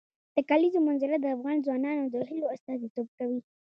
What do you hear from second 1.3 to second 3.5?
افغان ځوانانو د هیلو استازیتوب کوي.